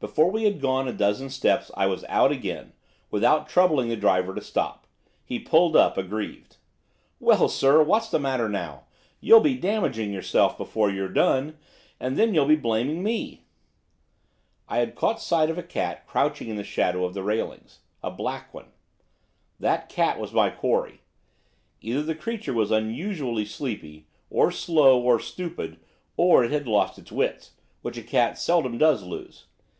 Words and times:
Before 0.00 0.30
we 0.30 0.44
had 0.44 0.60
gone 0.60 0.86
a 0.86 0.92
dozen 0.92 1.28
yards, 1.42 1.72
I 1.76 1.86
was 1.86 2.04
out 2.04 2.30
again, 2.30 2.72
without 3.10 3.48
troubling 3.48 3.88
the 3.88 3.96
driver 3.96 4.32
to 4.32 4.40
stop. 4.40 4.86
He 5.24 5.40
pulled 5.40 5.74
up, 5.74 5.98
aggrieved. 5.98 6.56
'Well, 7.18 7.48
sir, 7.48 7.82
what's 7.82 8.08
the 8.08 8.20
matter 8.20 8.48
now? 8.48 8.84
You'll 9.20 9.40
be 9.40 9.56
damaging 9.56 10.12
yourself 10.12 10.56
before 10.56 10.88
you've 10.88 11.14
done, 11.14 11.58
and 11.98 12.16
then 12.16 12.32
you'll 12.32 12.46
be 12.46 12.54
blaming 12.54 13.02
me.' 13.02 13.46
I 14.68 14.76
had 14.78 14.94
caught 14.94 15.20
sight 15.20 15.50
of 15.50 15.58
a 15.58 15.64
cat 15.64 16.06
crouching 16.06 16.46
in 16.46 16.54
the 16.54 16.62
shadow 16.62 17.04
of 17.04 17.12
the 17.12 17.24
railings, 17.24 17.80
a 18.00 18.12
black 18.12 18.54
one. 18.54 18.70
That 19.58 19.88
cat 19.88 20.20
was 20.20 20.32
my 20.32 20.48
quarry. 20.48 21.00
Either 21.80 22.04
the 22.04 22.14
creature 22.14 22.54
was 22.54 22.70
unusually 22.70 23.44
sleepy, 23.44 24.06
or 24.30 24.52
slow, 24.52 25.02
or 25.02 25.18
stupid, 25.18 25.80
or 26.16 26.44
it 26.44 26.52
had 26.52 26.68
lost 26.68 27.00
its 27.00 27.10
wits 27.10 27.54
which 27.82 27.98
a 27.98 28.04
cat 28.04 28.38
seldom 28.38 28.78
does 28.78 29.02
lose! 29.02 29.46